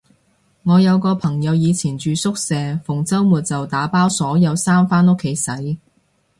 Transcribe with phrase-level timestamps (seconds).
[0.63, 5.77] 我有個朋友以前住宿舍，逢周末就打包所有衫返屋企洗